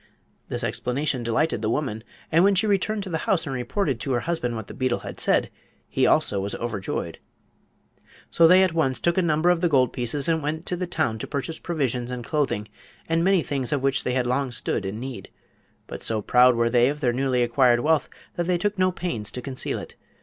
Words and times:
This 0.49 0.63
explanation 0.63 1.21
delighted 1.21 1.61
the 1.61 1.69
woman, 1.69 2.03
and 2.31 2.43
when 2.43 2.55
she 2.55 2.65
returned 2.65 3.03
to 3.03 3.09
the 3.11 3.19
house 3.29 3.45
and 3.45 3.53
reported 3.53 3.99
to 3.99 4.13
her 4.13 4.21
husband 4.21 4.55
what 4.55 4.65
the 4.65 4.73
beetle 4.73 5.01
had 5.01 5.19
said 5.19 5.51
he 5.87 6.07
also 6.07 6.39
was 6.39 6.55
overjoyed. 6.55 7.19
So 8.31 8.47
they 8.47 8.63
at 8.63 8.73
once 8.73 8.99
took 8.99 9.19
a 9.19 9.21
number 9.21 9.51
of 9.51 9.61
the 9.61 9.69
gold 9.69 9.93
pieces 9.93 10.27
and 10.27 10.41
went 10.41 10.65
to 10.65 10.75
the 10.75 10.87
town 10.87 11.19
to 11.19 11.27
purchase 11.27 11.59
provisions 11.59 12.09
and 12.09 12.25
clothing 12.25 12.67
and 13.07 13.23
many 13.23 13.43
things 13.43 13.71
of 13.71 13.83
which 13.83 14.03
they 14.03 14.13
had 14.13 14.25
long 14.25 14.51
stood 14.51 14.87
in 14.87 14.99
need; 14.99 15.29
but 15.85 16.01
so 16.01 16.19
proud 16.23 16.55
were 16.55 16.71
they 16.71 16.89
of 16.89 16.99
their 16.99 17.13
newly 17.13 17.43
acquired 17.43 17.81
wealth 17.81 18.09
that 18.37 18.47
they 18.47 18.57
took 18.57 18.79
no 18.79 18.91
pains 18.91 19.29
to 19.29 19.39
conceal 19.39 19.77
it. 19.77 19.93